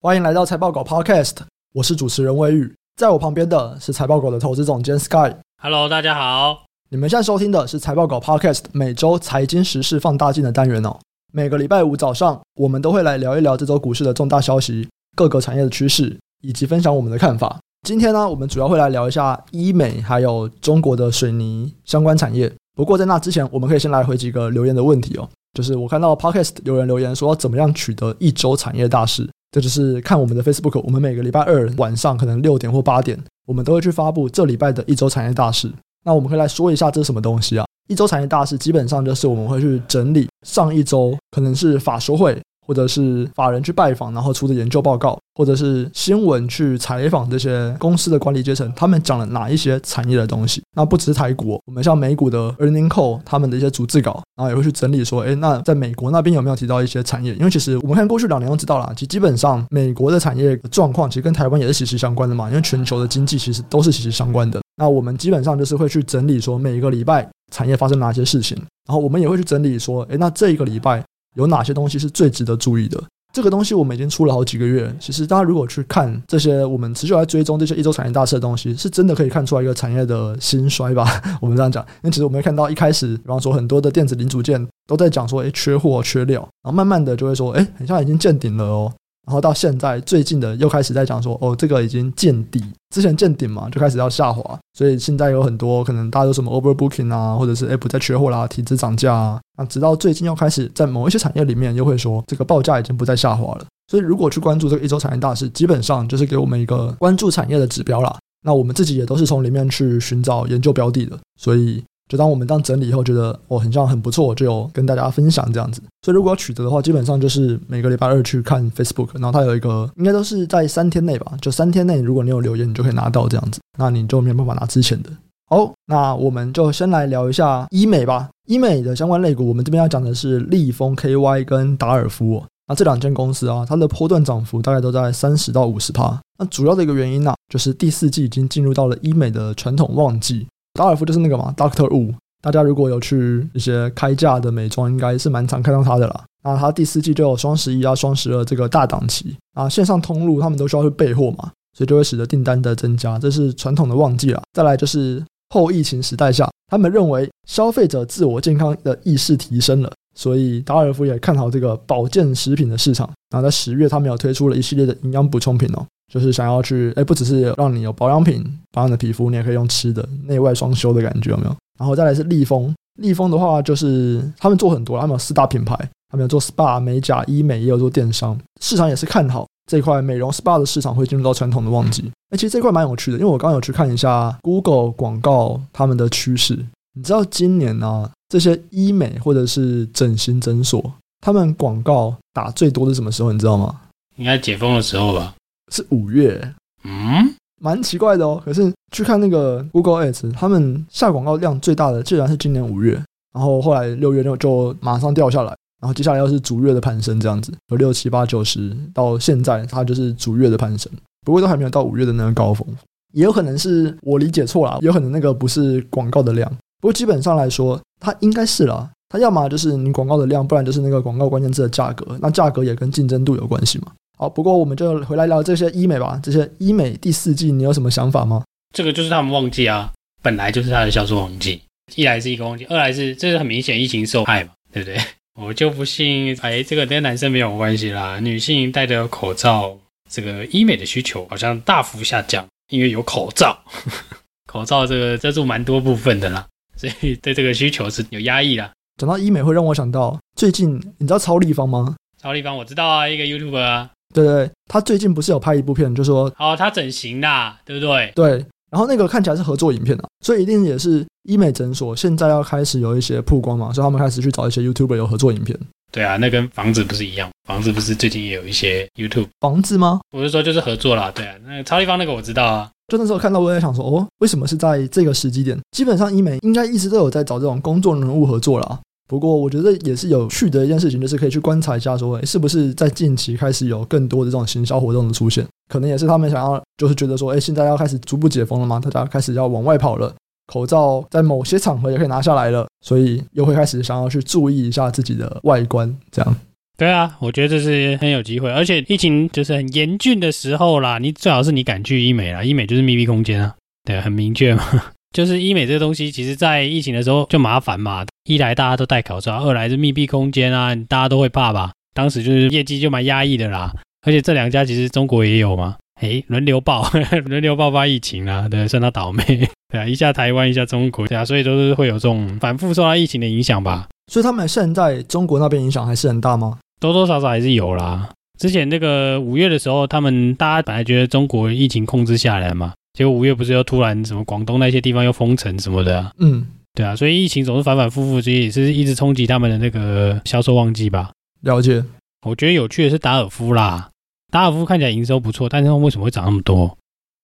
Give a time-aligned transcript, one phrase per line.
[0.00, 1.34] 欢迎来到财报狗 Podcast，
[1.74, 5.34] 我是主持人魏宇，在我旁边的是财报狗的投资总监 Sky。
[5.60, 6.66] Hello，大家好。
[6.88, 10.96] 你们现在收听的是财报狗 Podcast 每周财经时事放大镜的单元哦。
[11.32, 17.58] 每个礼拜五早上，我们都会来聊一聊这周股市的重大消息、各个产业的趋势，以及分享我们的看法。
[17.82, 22.48] 今天呢，我们主要会来聊一下医美还有中国的水泥相关产业。
[22.76, 25.28] 不过在那之前，我们可以先来回几个留言的问题哦。
[25.54, 29.28] 就是我看到 Podcast 有人留言说，怎么样取得一周产业大事？
[29.50, 35.72] 这就是看我们的 Facebook，我们每个礼拜二晚上可能六点或八点，我们都会去发布这礼拜的一周产业大事。
[36.04, 37.64] 那我们可以来说一下这是什么东西啊？
[37.88, 42.38] 一周产业大事基本上就是我们会去整理上一周可能是法说会。
[42.68, 50.62] 或者是法人去拜访，然后出的研究报告，或者是新闻去采访这些公司的管理阶层，他们讲了哪一些产业的东西？
[50.76, 57.34] 那不只是台股，我们像美股的 Earning Call，他们的一些逐字稿，然后也会去整理说，诶，那在美国那边有没有提到一些产业？
[57.36, 64.60] 因为其实我们看过去两年都知道了，其实基本上美国的产业状况其实跟台湾也是息息相关的嘛，因为全球的经济其实都是息息相关的。
[64.76, 71.02] 那我们基本上就是会去整理说每一个礼拜产业发生哪些事情，然后我们也会去整理说，诶，那这一个礼拜
[71.38, 73.02] 有哪些东西是最值得注意的？
[73.32, 74.92] 这个东西我们已经出了好几个月。
[74.98, 81.06] 其实大家如果去看这些，我们持续来追踪这些一周产业大事的东西，是真的可以看出来一个产业的兴衰吧？
[81.40, 88.92] 我们这样讲，因为其实我们会看到一开始，比方说很多的电子零组件都在讲说，哎，缺货、缺料，然后慢慢的就会说，哎，很像已经见顶了哦。
[89.28, 103.66] 然后到现在最近的又开始在讲说，哦，这个已经见底，之前见顶嘛，就开始要下滑，所以现在有很多可能大家都什么 overbooking 啊，或者是哎不再缺货啦，体质涨价啊，那直到最近又开始在某一些产业里面又会说，这个报价已经不再下滑了。
[103.88, 108.16] 所以如果去关注这个一周产业大事，基本上就是给我们一个关注产业的指标啦。
[108.42, 111.84] 那我们自己也都是从里面去寻找研究标的的，所以。
[112.08, 115.82] 就当我们当整理以后，觉得哦，很像很不错，就有跟大家分享这样子。
[116.02, 123.60] 所以如果要取得的话，基本上就是每个礼拜二去看 Facebook，然后它有一个，应该都是在三天内吧，就三天内，如果你有留言，你就可以拿到这样子。
[123.78, 125.10] 那你就没有办法拿之前的。
[125.50, 128.28] 好，那我们就先来聊一下医美吧。
[128.46, 132.42] 医美的相关类股，我们这边要讲的是立丰 KY 跟达尔夫。
[132.66, 136.20] 那这两间公司啊，它的波段涨幅大概都在三十到五十趴。
[136.38, 140.46] 那主要的一个原因呢、就是第四季已经进入到了医美的传统旺季。
[140.78, 146.24] 达尔夫就是那个嘛，Doctor Wu，大家如果有去一些开价的美妆，应该是蛮常看到他的啦。
[146.44, 154.40] 那他第四季就有双十一啊、双十二这个大档期啊，线上通路他们都需要去备货嘛，所以就会使得订单的增加，这是传统的旺季啦。
[154.52, 163.08] 再来就是后疫情时代下，他们认为消费者自我健康的意识提升了，所以达尔夫也看好这个保健食品的市场。
[163.30, 165.86] 然后在十月，他们有推出了一系列的营养补充品哦。
[166.12, 168.42] 就是想要去，哎，不只是让你有保养品
[168.72, 171.54] 保养的皮肤，你也可以用吃的，内外双修的感觉有没有？
[171.78, 175.76] 然后再来是立丰，立丰的话就是他们做很多，他们有四大品牌，
[176.08, 182.10] 他们有做 SPA、美甲、医美，也有做电商，市场也是看好这块美容 SPA 的市场会进入到传统的旺季。
[182.30, 186.58] 哎，其实这块蛮有趣的，因为我刚刚有去看一下 Google 广告他们的趋势，
[186.94, 193.32] 你知道今年呢、这些医美或者是整形诊所，他们广告打最多的是什么时候？
[193.32, 193.80] 你知道吗？
[194.16, 195.34] 应该解封的时候吧。
[195.72, 198.40] 是五月，嗯，蛮奇怪的哦。
[198.44, 202.92] 可是去看那个 Google Ads，他们下广告量最大的，竟然是今年五月，
[203.34, 210.90] 然后后来六月就就马上掉下来，然后接下来又是逐月的攀升，这样子，有六七八九十，到现在它就是逐月的攀升，
[211.24, 212.66] 不过都还没有到五月的那个高峰，
[213.12, 216.50] 也有可能是我理解错了，有可能那个不是广告的量，
[216.80, 223.92] 不过基本上来说，它应该是啦，它要么就是你广告的量，不然就是那个广告关键字的价格，那价格也跟竞争度有关系嘛。
[224.16, 226.20] 好，不过我们就回来聊这些医美吧。
[226.22, 228.44] 这些医美第四季，你有什么想法吗？
[228.74, 231.60] 这个就是他们旺季啊，本来就是他的销售旺季。
[231.94, 234.98] 一来是一个旺季，二来是这是很明显疫情受害嘛，对不对？
[235.40, 238.18] 我就不信，哎，这个跟男生没有关系啦。
[238.20, 239.76] 女性戴着口罩，
[240.10, 243.56] 这个医美的需求好像大幅下降，因为有口罩。
[244.46, 246.44] 口罩这个遮住蛮多部分的啦，
[246.78, 248.70] 所以对这个需求是有压抑啦。
[248.96, 251.94] 讲到医美，会让我想到最近，你知道超立方吗？
[252.22, 253.90] 超立方我知道啊，一个 YouTuber 啊。
[254.14, 258.10] 对对，他最近不是有拍一部片，就说哦，他整形啦，对不对？
[258.14, 258.30] 对，
[258.70, 265.58] 然后那个看起来是合作影片啊，所以一定也是医美诊所现在要开始有一些曝光嘛，所以他们开始去找一些 YouTuber 有合作影片。
[265.92, 267.30] 对啊，那跟房子不是一样？
[267.46, 270.00] 房子不是最近也有一些 YouTube 房子吗？
[270.10, 271.12] 我是说就是合作啦。
[271.14, 275.58] 对啊，那个超立方那个我知道啊，就那时候看到我也想说，哦，为什么是在这个时机点？
[275.72, 278.80] 基本上医美应该一直都有在找这种公众人物合作啦。
[279.06, 285.46] 不过我觉得也是有趣的一件事情，就是可以去观察一下，说，诶，是不是在近期开始有更多的这种行销活动的出现？
[285.70, 290.14] 可能也是他们想要，就是觉得说，诶，现在要开始逐步解封了嘛，大家开始要往外跑了，
[290.46, 296.36] 口罩在某些场合也可以拿下来了，所以又会开始想要去注意一下自己的外观，这样。
[296.78, 303.52] 对啊，我觉得这是很有机会，而且疫情就是很严峻的时候啦，你最好是你敢去医美啦，医美就是密闭空间啊，
[303.84, 304.64] 对，很明确嘛。
[305.12, 311.72] 就是医美这个东西，其实在疫情的时候就麻烦嘛，一来大家都戴口罩，二来是密闭空间啊，大家都会怕吧。
[311.94, 313.72] 当时就是业绩就蛮压抑的啦，
[314.06, 316.88] 而且这两家其实中国也有嘛，诶，轮流爆，
[317.26, 319.24] 轮流爆发疫情啊，对，算他倒霉，
[319.72, 323.88] 对啊，一下台湾，一下中国，对啊，所以都是会有这种反复受到疫情的影响吧。
[324.12, 326.58] 所以他们现在中国那边影响还是很大吗？
[326.80, 328.08] 多多少少还是有啦。
[328.38, 336.12] 之前那个五月的时候，他们大家本来觉得中国疫情控制下来嘛，结果五月不是又突然什么广东那些地方又封城什么的啊？
[336.18, 341.10] 嗯，对啊，所以疫情总是反反复复，所以也是一直冲击他们的那个销售旺季吧。
[341.42, 341.82] 了解。
[342.26, 343.90] 我觉得有趣的是达尔夫啦，
[344.30, 346.76] 达尔夫看起来营收不错，但是为什么会涨那么多？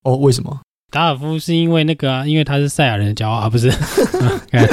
[0.04, 0.60] 哦，为什么？
[0.90, 3.70] 达尔夫是因为那个啊，因为他是赛亚人的骄傲啊，不是？
[4.50, 4.68] 看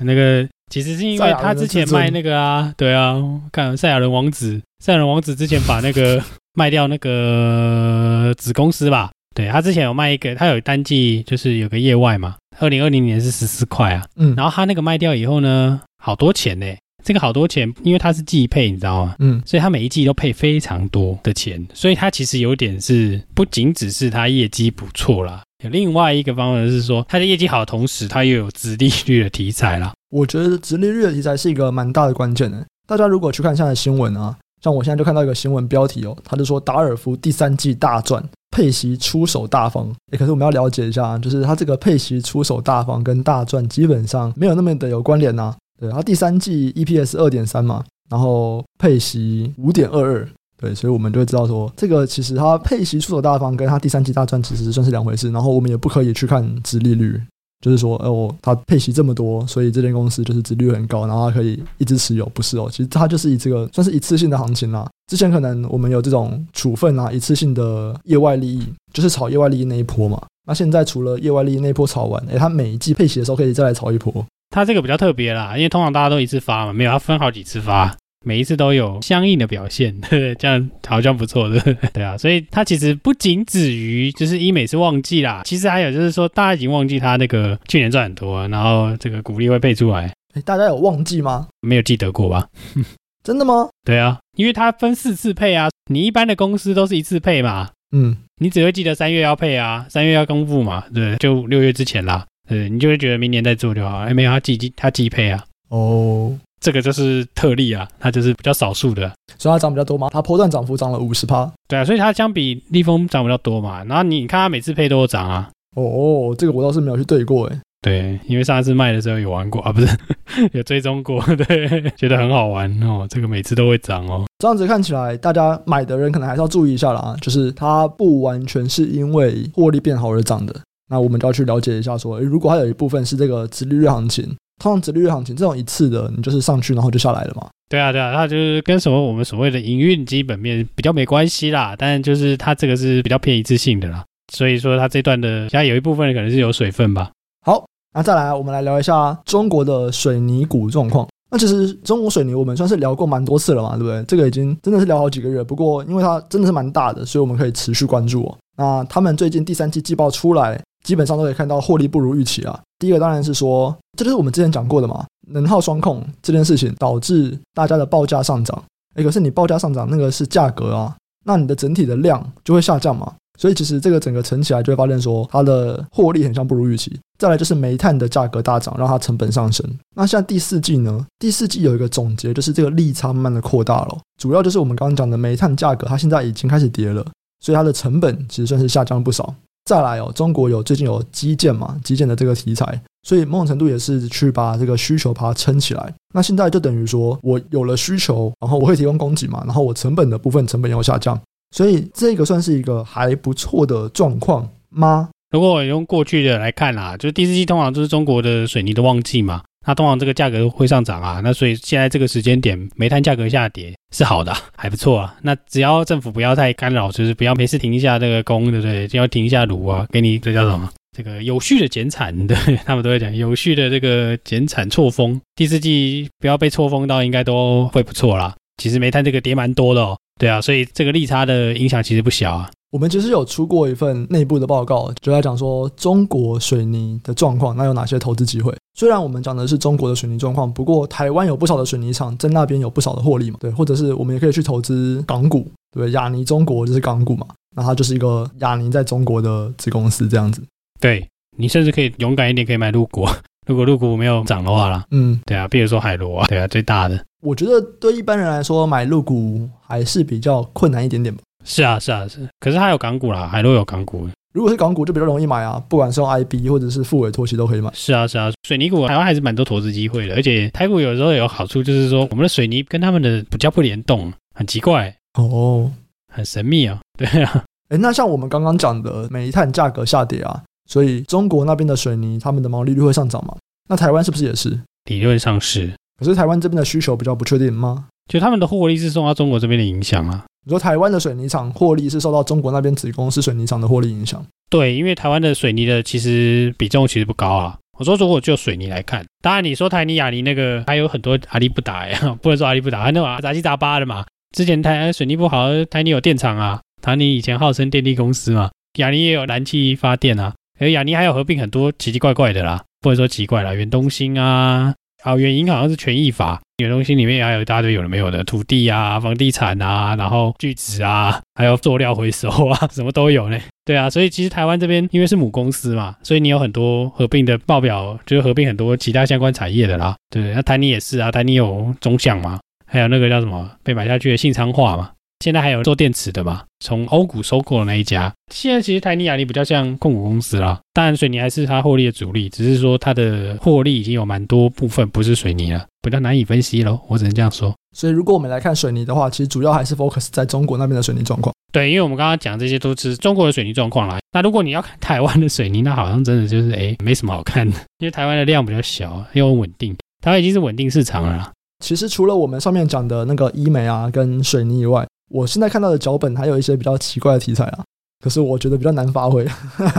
[0.00, 3.22] 那个其实是因为他之前卖那个啊，对啊，
[3.52, 6.18] 看赛亚人王子，赛亚人王子之前把那个
[6.56, 9.10] 卖掉那个子公司吧？
[9.34, 16.66] 对，他之前有卖一个，他有单季就是有个业外嘛，二零二零年是十四块啊，嗯，然后他那个卖掉以后呢，好多钱呢。
[17.04, 19.16] 这个好多钱，因为他是季配，你知道吗？
[19.18, 29.92] 嗯，所以他每一季都配非常多的钱，所以他其实有点是不仅只是他业绩不错啦，有另外一个方面是说，他的业绩好的同时，他又有殖利率的题材啦。
[30.12, 32.62] 我觉得殖利率的题材是一个蛮大的关键的。
[32.86, 39.88] 大家如果去看现在的新闻啊，像我现在就看到一个新闻标题哦，他就说达尔夫第三季大赚，配息出手大方。
[40.10, 45.54] 诶，可是我们要了解一下，就是它这个配息出手大方跟大赚基本上没有那么的有关联呐。
[45.80, 50.28] 对，它第三季 EPS 二点三嘛，然后配息五点二二，
[50.58, 55.30] 对，所以我们就会知道说，这个其实它配息出手大方，跟它第三季大赚其实算是两回事。
[55.30, 57.18] 然后我们也不可以去看殖利率，
[57.62, 64.86] 就是说，哦，它配息这么多，所以这间公司就是值率很高，然后它可以一直持有，不是哦，其实它就是以这个算是一次性的行情啦。
[65.06, 70.20] 之前可能我们有这种处分啊，一次性的业外利益，就是炒业外利益那一波嘛。
[70.44, 74.26] 那现在除了业外利益那一波炒完，诶，它每一季配息的时候可以再来炒一波。
[74.50, 81.60] 它这个比较特别啦，因为通常大家都一次发嘛，没有，它分好几次发，每一次都有相应的表现， 呵呵这样好像不错的，
[81.92, 90.12] 对啊，所以它其实不仅止于就是医美是旺季啦，其实还有就是说大家已经忘记它那个去年赚很多，然后这个股利会配出来，
[90.44, 91.48] 大家有忘记吗？
[91.60, 92.48] 没有记得过吧？
[93.22, 93.68] 真的吗？
[93.84, 102.26] 对啊，因为它分四次配啊，你一般的公司都是一次配嘛，嗯，你只会记得三月要配啊，三月要公布嘛，对，就六月之前啦。
[102.48, 103.98] 对，你就会觉得明年再做就好。
[103.98, 105.44] 哎，没有，他季季他季配啊。
[105.68, 110.08] 哦，这个就是特例啊，它就是比较少数的，所以它涨比较多嘛。
[110.10, 111.50] 它波段涨幅涨了五十趴。
[111.68, 113.82] 对啊，所以它相比利丰涨比较多嘛。
[113.84, 115.50] 然后你看它每次配都有涨啊。
[115.74, 117.58] 哦，这个我倒是没有去对过哎。
[117.80, 119.88] 对，因为上一次卖的时候有玩过啊，不是
[120.52, 123.04] 有追踪过， 对，觉得很好玩哦。
[123.10, 124.24] 这个每次都会涨哦。
[124.38, 130.54] 这样子看起来，大家买的人可能还是要注意一下啦，就是它不完全是因为获利变好而涨的。
[130.88, 134.32] 那我们就要去了解一下，说，诶，如果还有一部分是这个殖利率行情，
[134.62, 137.48] 通常直利率行情这种一次的，你就是上去然后就下来了嘛？
[137.68, 147.10] 对啊，对啊，它就是跟什么我们所谓的营运基本面比较没关系啦，但就是它这个是比较偏一次性的啦，所以说它这段的，现在有一部分可能是有水分吧。
[147.44, 151.08] 好，那再来我们来聊一下中国的水泥股状况。
[151.28, 154.04] 那其实中国水泥我们算是聊过蛮多次了嘛，对不对？
[154.04, 158.38] 这个已经真的是聊好几个月，不过因为它真的是蛮大的，所以我们可以持续关注哦。
[158.56, 160.62] 那他们最近第三季季报出来。
[160.84, 162.58] 基本上都可以看到获利不如预期啊。
[162.78, 168.62] 第一个当然是说，这就是我们之前讲过的嘛，能耗双控这件事情导致大家的报价上涨。
[168.96, 173.12] 诶，可是你报价上涨，那个是价格啊，那你的整体的量就会下降嘛。
[173.38, 176.98] 所以其实这个整个乘起来就会发现说，它的获利很像不如预期。
[177.18, 179.64] 再来就是煤炭的价格大涨，让它成本上升。
[179.96, 181.06] 那现在第四季呢？
[181.18, 183.98] 第四季有一个总结，就是这个利差慢慢的扩大了。
[184.20, 187.04] 主要就是我们刚刚讲的煤炭价格，它现在已经开始跌了，
[187.40, 189.34] 所以它的成本其实算是下降了不少。
[189.64, 195.94] 再来哦，中国有最近有基建嘛，基建的这个题材，所以某种程度也是去把这个需求把它撑起来。
[196.14, 201.18] 那现在就等于说我有了需求，然后我会提供供给嘛，然后我成本的部分成本要下降，
[201.54, 205.08] 所以这个算是一个还不错的状况吗？
[205.30, 209.42] 如果我用过去的来看啦，就是第四季通常就是中国的水泥的旺季嘛。
[209.64, 215.14] 那通常这个价格会上涨啊，那所以现在这个时间点煤炭价格下跌是好的，还不错啊。
[215.22, 218.88] 那只要政府不要太干扰，就是不要没事停一下这个工，对不对？
[218.88, 220.68] 就要停一下炉啊，给你这叫什么？
[220.96, 225.18] 这个有序的减产，对他们都会讲有序的这个减产错峰。
[225.34, 228.34] 第四季不要被错峰到，应该都会不错啦。
[228.58, 232.50] 其实煤炭这个跌蛮多的哦，对啊，所以这个利差的影响其实不小啊。
[232.72, 238.50] 我们其实有出过一份内部的报告，就在讲说中国水泥的状况，那有哪些投资机会？
[238.74, 250.42] 虽然我们讲的是中国的水泥状况，不过台湾有不少的水泥厂在那边有不少的获利嘛，对，或者是我们也可以去投资港股，对，亚泥中国就是港股嘛，那它就是一个亚泥在中国的子公司这样子。
[250.80, 253.06] 对，你甚至可以勇敢一点，可以买入股，
[253.46, 257.04] 如果入股没有涨的话啦，嗯，对啊，比如说海螺啊，对啊，最大的。
[257.20, 261.20] 我觉得对一般人来说买入股还是比较困难一点点吧。
[261.44, 262.28] 是啊，是啊，是。
[262.40, 264.08] 可是它有港股啦，海螺有港股。
[264.32, 267.70] 如果是港股就比较容易买啊，不管是用 IB 或者是复委托，其实都可以买。
[267.74, 275.70] 是啊，是啊，水泥股台湾还是蛮多投资机会的，而且台股有时候有好处，就是说我们的水泥跟他们的比较不联动，很奇怪哦，
[276.12, 276.80] 很神秘啊。
[276.96, 283.36] 对啊，诶，那像我们刚刚讲的煤炭价格下跌啊，所以中国那边的水泥他们的毛利率会上涨吗？
[283.68, 284.58] 那台湾是不是也是？
[284.86, 287.84] 理论上是，可是台湾这边的需求比较不确定吗？
[288.10, 290.24] 就他们的获利是受到中国这边的影响啊。
[290.44, 294.24] 你说台湾的水泥厂获利是受到中国那边子公司水泥厂的获利影响？
[294.50, 297.58] 对，因为台湾的水泥的其实比重其实不高啊。
[297.78, 304.04] 我说如果就水泥来看，当然你说台泥、亚泥那个还有很多阿里不达呀， 不能说阿里不达，还那种杂七杂八的嘛。
[304.36, 314.74] 之前台水泥不好，台泥有电厂啊，台泥以前号称电力公司嘛，亚泥也有燃气发电啊，而亚泥还有合并很多奇奇怪怪的啦，不能说奇怪啦，远东新啊。
[315.02, 323.38] 啊，原因好像是权益法，有东西里面还有一大堆有的没有的土地啊、房地产啊，然后聚酯啊，还有塑料回收啊， 什么都有呢。
[323.64, 329.96] 对啊，所以其实台湾这边因为是母公司嘛，所以你有很多合并的报表，就是合并很多其他相关产业的啦。
[330.10, 330.32] 对？
[330.34, 334.90] 那台泥也是啊，台泥有中橡嘛，还有那个叫什么被买下去的信昌化嘛。
[335.22, 336.42] 现在还有做电池的嘛？
[336.58, 340.58] 从欧股收购的那一家，现在其实台泥亚泥比较像控股公司啦。
[340.72, 346.80] 当然，水泥还是它获利的主力，只是说它的获利已经有蛮多部分不是水泥了，比较难以分析喽。
[346.88, 347.54] 我只能这样说。
[347.76, 351.32] 所以，如果我们来看水泥的话，其实主要还是 focus 在中国那边的水泥状况。
[351.52, 354.00] 对，因为我们刚刚讲这些都是中国的水泥状况啦。
[354.10, 361.30] 那如果你要看台湾的水泥，那好像真的就是哎，没什么好看的，因为台湾的量比较小，又很稳定，台湾已经是稳定市场了啦。
[361.62, 367.64] 其实除了我们上面讲的那个医美啊跟水泥以外，我现在看到的脚本还有一些比较奇怪的题材啊，
[368.02, 369.24] 可是我觉得比较难发挥。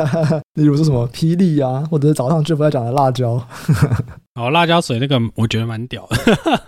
[0.53, 3.41] 例如说什么霹雳啊，或者是早上 Jeff 在讲的辣椒。
[4.39, 6.17] 哦，辣椒水那个我觉得蛮屌的。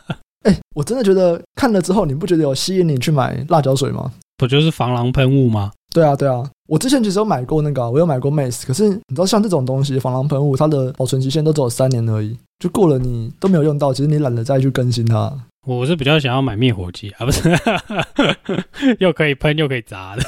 [0.45, 4.11] 哎、欸，我真的觉得看了之后，你不觉得有吸引你去买辣椒水吗？
[4.37, 5.71] 不就是防狼喷雾吗？
[5.93, 6.43] 对啊，对啊。
[6.67, 15.31] 我之前其实有买过那个，我有买过 Mace，可是你知道像这种东西，防狼喷雾，它的保存期限都只有三年而已，就过了你都没有用到，其实你懒得再去更新它。
[15.65, 17.49] 我是比较想要买灭火器啊， 不是，
[18.99, 20.23] 又可以喷又可以砸的，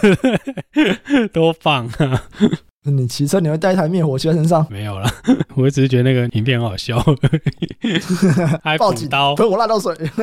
[1.31, 2.23] 多棒啊！
[2.91, 4.65] 你骑车你会带一台灭火器在身上？
[4.69, 5.11] 没有啦，
[5.55, 6.97] 我只是觉得那个影片很好笑，
[8.63, 9.95] 还补刀喷我辣椒水，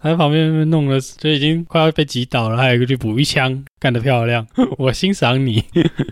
[0.00, 4.46] 他在旁边弄了，就已经快要被击倒了，还有一个去补一枪，干得漂亮，
[4.78, 5.64] 我欣赏你。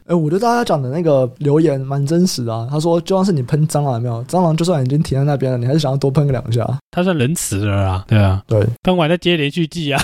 [0.07, 2.67] 哎，我觉得大家讲的那个留言蛮真实的啊。
[2.71, 6.67] 他说，就算是你喷蟑螂，有没有蟑螂，就算已经停在那边了，你还是想要多喷个两下。
[6.91, 10.01] 他算仁慈了啦，对啊，对，喷完再接连续剂啊，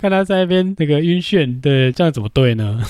[0.00, 2.80] 看他在那边那个晕眩，对，这样怎么对呢？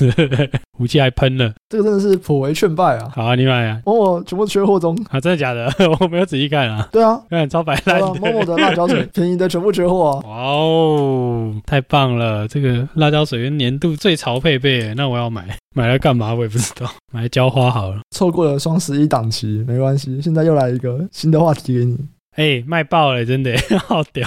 [0.78, 1.52] 武器还喷了。
[1.68, 3.10] 这个真的是颇为劝败啊！
[3.14, 3.80] 好啊，你买啊！
[3.86, 5.18] 某某全部缺货中啊！
[5.18, 5.72] 真的假的？
[6.00, 6.86] 我没有仔细看啊。
[6.92, 7.98] 对啊，看超白烂。
[8.00, 10.28] 某某的辣椒水 便宜的全部缺货啊！
[10.28, 12.46] 哇哦，太棒了！
[12.46, 16.34] 这个辣椒水跟年度最潮配备，那我要买，买来干嘛？
[16.34, 18.00] 我也不知道， 买来浇花好了。
[18.10, 21.96] 错过了双十一档期没关系，现在又来一个新的话题给你。
[22.36, 23.54] 哎，卖爆了，真的
[23.86, 24.26] 好屌！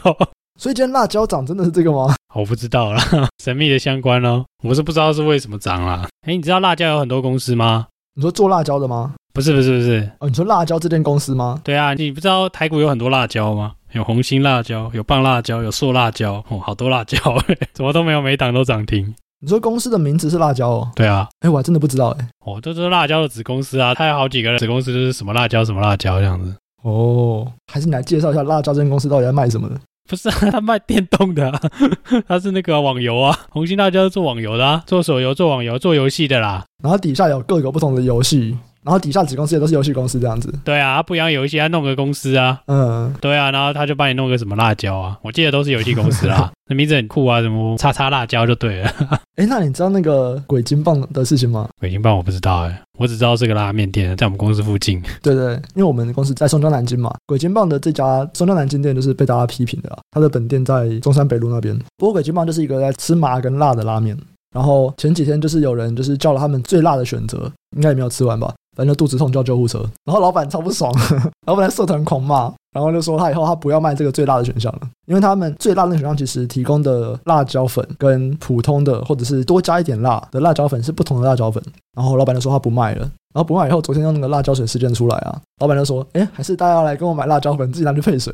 [0.57, 2.15] 所以今天辣椒涨真的是这个吗？
[2.33, 3.01] 我不知道啦，
[3.43, 4.43] 神秘的相关哦。
[4.63, 6.07] 我是不知道是为什么涨啦。
[6.27, 7.87] 哎，你知道辣椒有很多公司吗？
[8.15, 9.13] 你说做辣椒的吗？
[9.33, 10.09] 不是不是不是。
[10.19, 11.59] 哦，你说辣椒这间公司吗？
[11.63, 13.73] 对啊，你不知道台股有很多辣椒吗？
[13.91, 17.17] 有红心辣椒，有棒辣椒，有硕辣椒，哦，好多辣椒，
[17.73, 19.13] 怎么都没有每档都涨停。
[19.41, 20.91] 你说公司的名字是辣椒哦？
[20.95, 21.27] 对啊。
[21.41, 22.27] 哎，我还真的不知道哎。
[22.45, 26.55] 哦，都是辣椒的子公司啊，它有好几个子公司，就是什么辣椒什么辣椒这样子。
[26.83, 29.75] 哦，还是你来介绍一下辣椒这间公司到底在卖什么的？
[30.07, 31.61] 不是啊， 他卖电动的，啊，
[32.27, 36.63] 他是那个网游啊，红心辣椒是做网游的啊，做手游、做网游、做游戏的啦。
[36.83, 38.55] 然后底下有各个不同的游戏。
[38.85, 40.53] 然后底下子公司也都是游戏公司这样子。
[40.63, 42.61] 对啊，不一样游戏，他弄个公司啊。
[42.67, 46.51] 嗯，对啊，然后他就帮你弄个什么辣椒啊，我记得都是游戏公司啦。
[46.69, 48.91] 那名字很酷啊，什么叉叉辣椒就对了。
[49.37, 51.67] 哎，那你知道那个鬼金棒的事情吗？
[51.79, 55.01] 鬼金棒我不知道哎、欸，我只知道是个拉面店，在我们公司附近。
[55.21, 59.97] 对对，因为我们公司在松江南京嘛，鬼金棒的这家松江南京店就是被大家批评的啦。
[60.11, 61.75] 他的本店在中山北路那边。
[61.97, 64.15] 不过鬼金棒就是一个在吃麻跟辣的拉面。
[64.53, 68.53] 然后前几天就是有人就是叫了他们最辣的选择，应该也没有吃完吧。
[68.75, 69.79] 反正就肚子痛叫救护车。
[70.03, 70.93] 然后老板超不爽，
[71.47, 81.63] 老板在社团狂骂，然后就说他以后他不要卖这个最辣的选项了，因为他们最辣的选项其实提供的辣椒粉跟普通的或者是多加一点辣的辣椒粉是不同的辣椒粉。
[81.95, 83.09] 然后老板就说他不卖了。
[83.33, 88.33] 然后不卖以后，昨天用那个辣椒水事件出来啊，老板就说：“哎，还是大家要来跟我买辣椒粉，自己拿去配水。”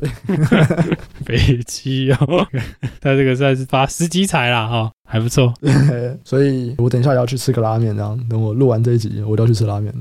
[1.26, 2.46] 飞机哦，
[3.02, 5.52] 他这个算是发十级财了哈，还不错。
[6.22, 9.92] 所以我等一下也要去吃个拉面，这样等我录完这一集，我就要去吃拉面。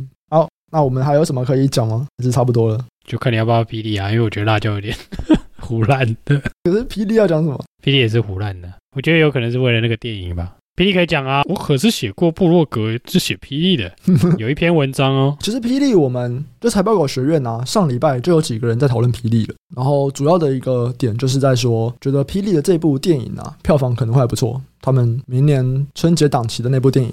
[0.72, 2.08] 好，那我们还有什么可以讲吗？
[2.18, 2.86] 还是差不多了？
[3.06, 4.96] 就看你要不要霹雳啊，因为我觉得辣椒有点
[5.60, 6.42] 胡烂的。
[6.64, 7.58] 可是霹雳要讲什么？
[7.84, 10.56] 霹雳也是胡烂的，我觉得有可能是为了那个电影吧。
[10.78, 13.92] 霹雳可以讲啊，我可是写过部落格，是写霹雳的，
[14.40, 15.38] 有一篇文章哦。
[15.42, 19.56] 其实霹雳，我们就财报狗学院啊，上礼拜就有几个人在讨论霹雳了。
[19.76, 24.60] 然后主要的一个点就是在说，觉得霹雳的这部电影啊，票房可能会还不错。
[24.82, 27.12] 他们明年春节档期的那部电影。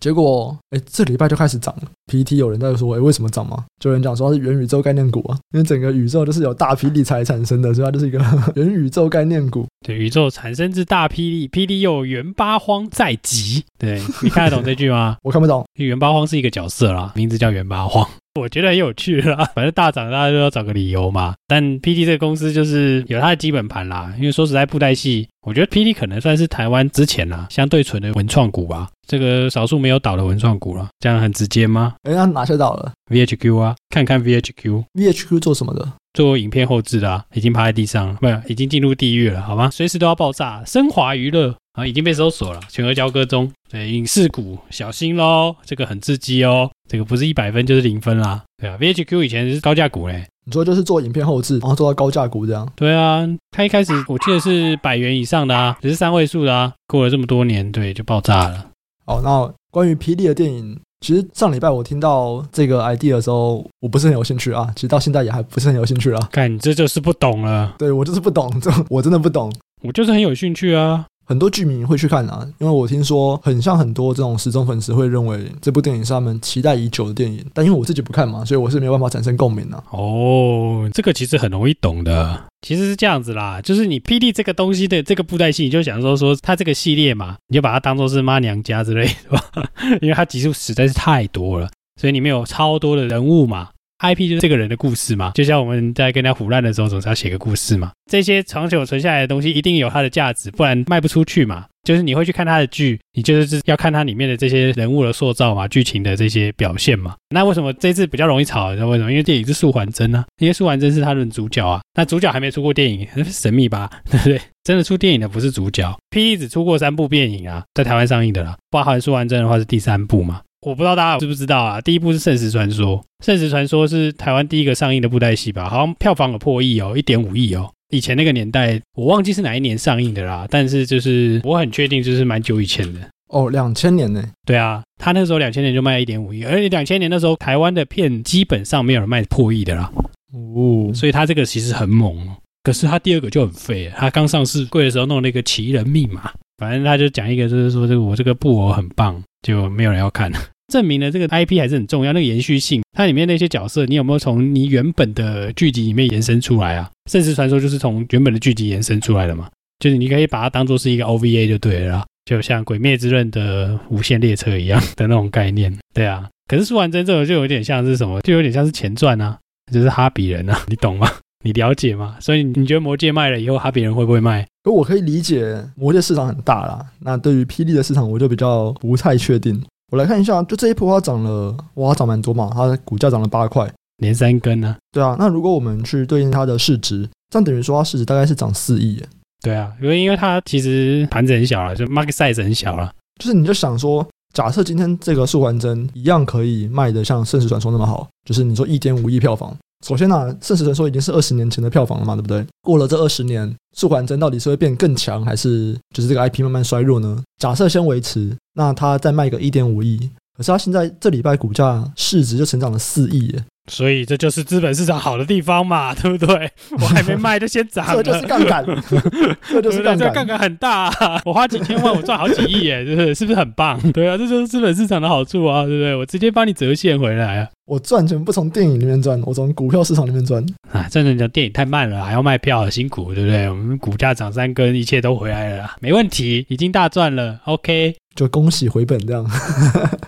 [0.00, 1.82] 结果，哎，这礼拜就开始涨了。
[2.12, 3.64] PT 有人在说，哎，为什么涨吗？
[3.80, 8.18] 就有人讲说它是元宇宙概念股啊，因为整个宇宙就是有大霹雳才产生的，所以它就是一个
[8.56, 9.66] 元宇宙概念股。
[9.86, 13.64] 对，宇宙产生之大霹雳，霹雳又有元八荒在即。
[13.78, 15.16] 对，你看得懂这句吗？
[15.24, 15.64] 我看不懂。
[15.74, 18.06] 元八荒是一个角色啦，名字叫元八荒。
[18.38, 21.34] 我觉得很有趣啦，反正大涨，大家都要找个理由嘛。
[21.46, 28.90] 但 PT 这个公司就是有它的基本盘啦，因为说实在，布袋戏，我觉得 PT 可能算是台湾之前啦相对纯的文创股吧。
[29.06, 31.94] 这个少数没有倒的文创股了，这样很直接吗？
[32.02, 34.84] 哎，那哪些倒了？VHQ 啊，看看 VHQ。
[34.94, 35.92] VHQ 做什么的？
[36.12, 39.68] 做影片后置的啊，已经趴在地上了，不，已经进入地狱了，好吗？
[39.70, 40.62] 随时都要爆炸。
[40.64, 41.54] 升华娱乐。
[41.74, 43.50] 啊，已经被搜索了，全额交割中。
[43.68, 46.70] 对，影视股小心喽，这个很刺激哦。
[46.88, 48.40] 这个不是一百分就是零分啦。
[48.58, 50.24] 对啊，VHQ 以前是高价股嘞。
[50.46, 52.70] 你说就是做影片后置，然后做到高价股这样？
[52.76, 56.72] 对啊，它一开始我记得是百元以上的啊，只是三位数的啊。
[56.86, 58.68] 过了这么多年，对，就爆炸了。
[59.06, 64.72] 好，那关于霹雳的电影，其实上礼拜我听到这个 idea 的时候，我不是很有兴趣啊。
[64.74, 66.28] 其实到现在也还不是很有兴趣啊。
[66.32, 67.74] 看，你这就是不懂了。
[67.78, 69.52] 对，我就是不懂， 这我真的不懂。
[69.82, 71.04] 我就是很有兴趣啊。
[71.26, 79.82] 很多剧迷会去看啊，因为我听说很像很多这种死忠粉丝会认为这部电影是他们期待已久的电影，但因为我自己不看嘛，所以我是没有办法产生共鸣的。
[79.90, 89.44] 哦，这个其实很容易懂的，其实是这样子啦，就是你霹雳这个东西的这个布袋戏，你就想说说它这个系列嘛，你就把它当做是妈娘家之类的吧，
[90.02, 91.68] 因为它集数实在是太多了，
[92.00, 93.68] 所以里面有超多的人物嘛。
[94.12, 97.92] IP 就是这个人的故事嘛，就像我们在跟人家唬烂的时候，总是要写个故事嘛。
[98.10, 101.66] 这些长久存下来的东西，一定有它的价值，不然卖不出去嘛。
[101.84, 107.14] 就是你会去看他的剧，你就是要看它里面的这些人物的塑造嘛，剧情的这些表现嘛。
[107.28, 108.70] 那为什么这次比较容易炒？
[108.70, 109.10] 你知道为什么？
[109.10, 111.82] 因为电影是素还真啊，因为素还真是他的主角啊。
[111.94, 113.90] 那主角还没出过电影，神秘吧？
[114.10, 114.40] 对不对？
[114.64, 115.94] 真的出电影的不是主角。
[116.08, 116.38] ，P.E.
[116.38, 120.40] 只出过三部电影啊，在台湾上映的啦，包含素还真的话是第三部嘛。
[120.64, 121.78] 我不知道大家知不知道啊？
[121.80, 125.68] 第一部是《圣石传说》，《圣石传说》是台湾第一个上映的布袋戏吧？
[125.68, 127.70] 好像票房有破亿哦，一点五亿哦。
[127.90, 134.24] 以前那个年代，我忘记是哪一年上映的啦，但是就是我很确定，就是蛮久以前的哦，两千年呢？
[134.46, 139.92] 对啊，他那时候两千年就卖一点五亿，而且两千年那时候台湾的片基本上没有人卖破亿的啦。
[140.32, 142.26] 哦，所以他这个其实很猛。
[142.62, 150.32] 可是他第二个就很废，他刚上市贵的时候弄了一个奇人密码，反正他就讲一个，就是说这个我这个布偶很棒，就没有人要看。
[150.68, 156.90] 证明了这个 IP 还是很重要，那个延续性，它里面那些角色，你有没有从你原本的剧集里面延伸出来啊？
[157.10, 159.48] 圣石传说就是从原本的剧集延伸出来的嘛，
[159.78, 166.28] 就是你可以把它当做是一个 OVA 就对了，就像鬼灭之刃的无限列车一样的那种概念，对啊。
[166.46, 169.38] 可是说完真这种就有点像是什么，就有点像是前传啊，
[169.72, 171.08] 就是哈比人啊，你懂吗？
[171.44, 172.16] 你了解吗？
[172.20, 174.46] 所以你觉得魔戒卖了以后，哈比人会不会卖？
[174.64, 179.62] 我可以理解魔戒市场很大啦，那对于霹雳的市场，我就比较不太确定。
[179.92, 184.76] 我来看一下，就这一波它涨了，哇，涨蛮多嘛，它的股价涨了八块，连三根呢、啊。
[184.90, 189.08] 对啊，那如果我们去对应它的市值，这样等于说它市值大概是涨四亿耶。
[189.42, 192.90] 对啊，因为因为它其实盘子很小了，就 market size 很小了。
[193.20, 199.56] 就是你就想说，假设今天这个速环针一样可以卖得像《圣石传说》那么好，就是你说一点五亿票房。
[199.84, 202.42] 首先呢、啊，《圣石传说》已经是二十年前的票房了嘛，对不对？
[202.62, 207.22] 过了这二十年，素还真到底是会变更强，还是就是这个 IP 慢慢衰弱呢？
[207.38, 209.98] 假设先维持，那它再卖个一点五亿。
[210.36, 216.50] 可是它现在这礼拜股价市值就成长了四亿耶，所以这就是资本市场好的地方嘛， 对不对？
[216.80, 218.64] 我还没卖就先涨了，这就是杠杆，
[219.48, 223.14] 这就是杠杆，这杠杆很大啊，我花几千万我赚好几亿耶，对不对？
[223.14, 223.80] 是不是很棒？
[223.92, 225.94] 对啊，这就是资本市场的好处啊，对不对？
[225.94, 230.44] 我直接帮你折现回来啊，我赚钱不从电影里面赚，我从股票市场里面赚。
[230.70, 233.48] 啊，真的讲电影太慢了，还要卖票，辛苦，对不对？
[233.48, 237.40] 我们股价涨三根，一切都回来了，没问题，已经大赚了。
[237.44, 239.24] OK，就恭喜回本这样。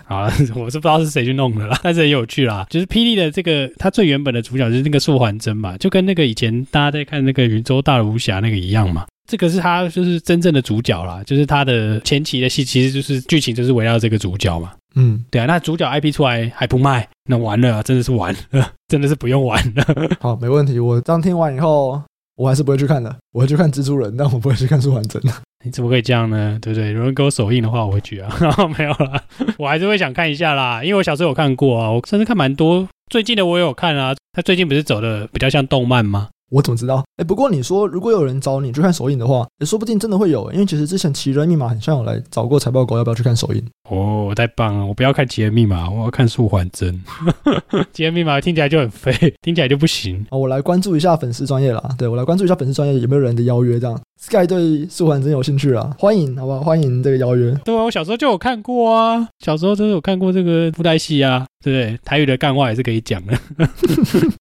[0.07, 0.23] 好，
[0.55, 2.65] 我是不知道是谁去弄的啦，但是很有趣啦。
[2.69, 9.05] 就是霹雳的这个，它最原本的主角就是那个素还真嘛，就跟那个以前大家在看那个云州大武侠那个一样嘛。
[9.29, 14.71] 这个是他就是真正的主角啦，就是他的前期的戏，其实就是剧情就是围绕这个主角嘛。
[14.95, 19.85] 嗯，对啊，那主角 IP 出来还不卖，那完了，真的是完了， 真的是不用玩了。
[20.21, 20.79] 好，没问题。
[20.79, 22.01] 我刚听完以后，
[22.37, 23.13] 我还是不会去看的。
[23.33, 25.21] 我会去看蜘蛛人，但我不会去看素还真。
[25.65, 26.57] 你怎么可以这样呢？
[26.61, 26.93] 对不对？
[26.93, 28.33] 有人给我首映的话，我会去啊。
[28.39, 29.21] 然 后没有啦，
[29.57, 32.87] 我还是会想看一下啦，因为我小时候有看过啊，我甚至看蛮多。
[33.09, 36.29] 最近的我也有看啊，他最近不是走的比较像动漫吗？
[36.49, 37.03] 我怎么知道？
[37.17, 40.49] 哎，不过你说如果有人找你去看首映的话，也说不定真的会有。
[40.53, 43.61] 因为其实之前奇人密码很像有来找过财报狗，要不要去看首映？
[43.89, 44.85] 哦，太棒了！
[44.85, 47.01] 我不要看奇人密码，我要看素还真。
[47.91, 50.25] 奇人密码听起来就很废，听起来就不行。
[50.29, 51.83] 哦，我来关注一下粉丝专业啦。
[51.97, 53.99] 对，我来关注一下粉丝专业有没有人的邀约这样。
[54.19, 56.61] Sky 对素还真有兴趣啊，欢迎，好不好？
[56.61, 57.53] 欢迎这个邀约。
[57.63, 61.99] 对啊，我小时候就有看过啊，小时候真的有看过这个布袋戏啊，对不对？
[62.03, 63.37] 台语的干话也是可以讲的。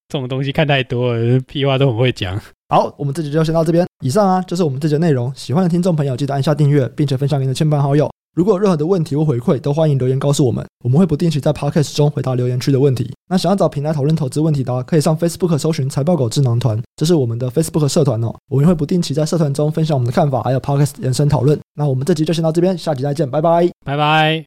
[0.08, 2.40] 这种东西看太多了，屁话都很会讲。
[2.70, 3.86] 好，我们这集就先到这边。
[4.02, 5.30] 以上啊，就是我们这集的内容。
[5.34, 8.10] 喜欢的听众朋友，记得按下订阅，并且分享给你的亲朋好友。
[8.36, 13.10] 如果有任何的问题或回馈，都欢迎留言告诉我们，我们会不定期在 Podcast 中回答留言区的问题。
[13.30, 18.34] 那想要找平台讨论投资问题的，可以上 Facebook 搜寻财报狗智囊团，这是我们的 Facebook 社团哦。
[18.50, 21.58] 我们会不定期在社团中分享我们的看法，还有 Podcast 延伸讨论。
[21.74, 24.44] 那我们这集就先到这边，下集再见，拜拜，拜拜。